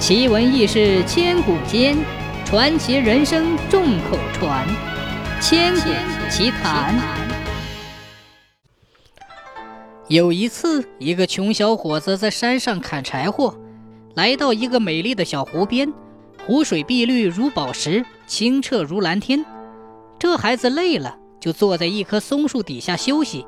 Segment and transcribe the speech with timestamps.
[0.00, 1.94] 奇闻异事千古间，
[2.46, 4.66] 传奇人生众口传。
[5.42, 5.90] 千古
[6.30, 6.98] 奇谈。
[10.08, 13.54] 有一次，一个穷小伙子在山上砍柴火，
[14.14, 15.92] 来到一个美丽的小湖边，
[16.46, 19.44] 湖水碧绿如宝石，清澈如蓝天。
[20.18, 23.46] 这孩子累了，就坐在一棵松树底下休息。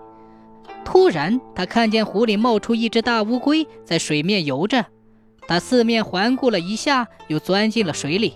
[0.85, 4.85] 突然，他看见湖里冒出一只大乌龟，在水面游着。
[5.47, 8.35] 他四面环顾了一下，又钻进了水里。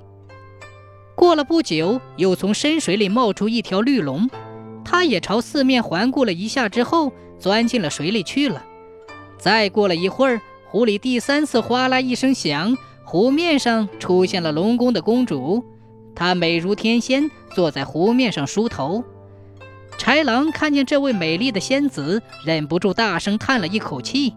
[1.15, 4.29] 过了不久，又从深水里冒出一条绿龙，
[4.85, 8.63] 它也朝四面环顾了一下之后，钻进了水里去了。
[9.39, 15.65] 再过了一会儿，湖里第三次哗啦一声响，湖面上出现了龙宫的公主，
[16.15, 19.03] 她美如天仙，坐在湖面上梳头。
[19.99, 24.35] 豺狼看见这位美丽的仙子，忍不住大声叹了一口气。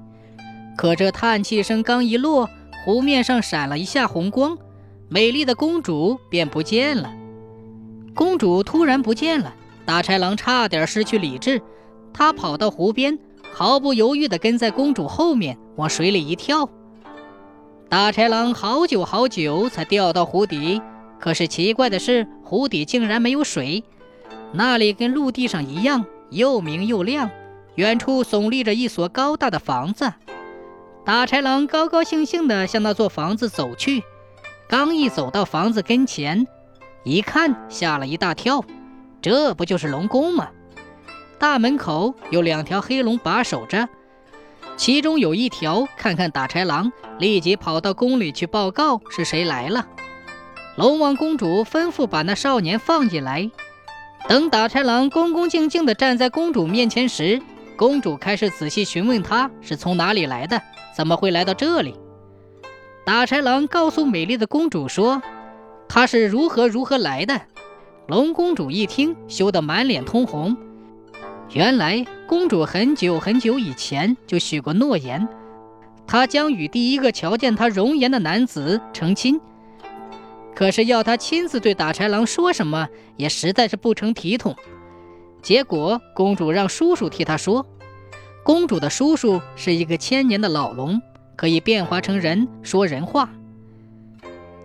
[0.77, 2.49] 可这叹气声刚一落，
[2.89, 4.57] 湖面上闪了一下红光，
[5.09, 7.13] 美丽的公主便不见了。
[8.15, 9.54] 公主突然不见了，
[9.85, 11.62] 大豺狼差点失去理智。
[12.12, 13.20] 他跑到湖边，
[13.54, 16.67] 毫不犹豫地跟在公主后面，往水里一跳。
[17.90, 20.82] 大豺狼好久好久才掉到湖底，
[21.20, 23.84] 可是奇怪的是，湖底竟然没有水，
[24.51, 27.29] 那里跟陆地上一样，又明又亮。
[27.76, 30.12] 远处耸立着一所高大的房子。
[31.05, 34.03] 大豺狼高高兴兴地向那座房子走去，
[34.67, 36.45] 刚一走到房子跟前，
[37.03, 38.63] 一看吓了一大跳，
[39.21, 40.49] 这不就是龙宫吗？
[41.39, 43.87] 大门口有两条黑龙把守着，
[44.77, 49.87] 其中有一条看看大豺狼，立即跑到宫里去报告是谁来了。
[50.75, 53.49] 龙王公主吩咐把那少年放进来，
[54.27, 57.41] 等大豺狼恭恭敬敬地站在公主面前时，
[57.80, 60.62] 公主开始仔细询问他是从哪里来的。
[60.94, 61.96] 怎么会来到这里？
[63.05, 65.22] 打豺狼告诉美丽的公主说
[65.88, 67.40] ：“他是如何如何来的。”
[68.06, 70.57] 龙公主一听，羞得满脸通红。
[71.53, 75.25] 原来，公主很久很久以前就许过诺言，
[76.06, 79.39] 她将与第一个瞧见她容颜的男子成亲。
[80.53, 84.53] 可是要她亲自对打豺狼说什么，也实在是不成体统。
[85.41, 87.66] 结果，公主让叔叔替她说。
[88.44, 91.01] 公主的叔叔是一个千年的老龙，
[91.35, 93.29] 可以变化成人说人话。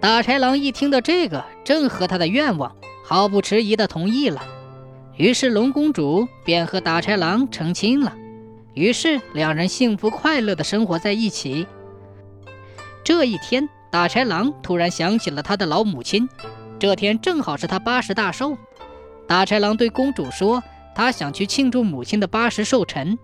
[0.01, 2.75] 大豺狼一听到这个，正合他的愿望，
[3.05, 4.43] 毫不迟疑地同意了。
[5.17, 8.15] 于是龙公主便和大豺狼成亲了。
[8.75, 11.67] 于是两人幸福快乐地生活在一起。
[13.05, 16.29] 这一天，大豺狼突然想起了他的老母亲。
[16.79, 18.57] 这天正好是他八十大寿。
[19.27, 20.63] 大豺狼对公主说
[20.95, 23.19] ：“他想去庆祝母亲的八十寿辰。”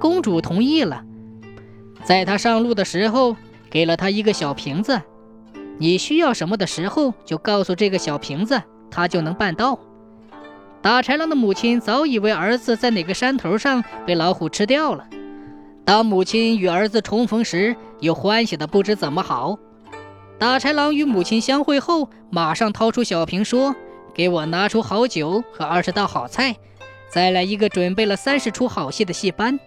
[0.00, 1.02] 公主同意了，
[2.04, 3.36] 在他上路的时候，
[3.68, 5.00] 给了他一个小瓶子。
[5.78, 9.78] 你需要什么的时候，就告诉这个小瓶子，他就能办到。
[10.80, 15.06] 大豺狼的母亲早以为儿子在哪个山头上被老虎吃掉了。
[15.84, 19.58] 当母亲与儿子重逢时，又欢喜的不知怎么好。
[20.38, 23.74] 大豺狼与母亲相会后，马上掏出小瓶说
[24.18, 26.56] ：“给我拿出好酒和二十道好菜，
[27.08, 29.60] 再来一个准备了三十出好戏的戏班。”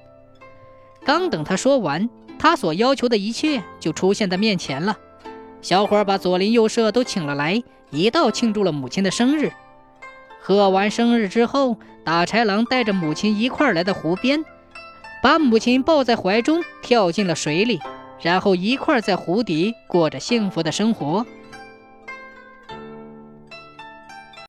[1.06, 4.98] 刚等他说完，他所要求的一切就出现在面前了。
[5.62, 9.54] 小伙把左邻右舍都请了来，一道庆祝了母亲的生日。
[10.42, 14.44] 喝完生日之后，大豺狼带着母亲一块儿来到湖边，
[15.24, 17.80] 把母亲抱在怀中，跳进了水里，
[18.20, 21.26] 然后一块儿在湖底过着幸福的生活。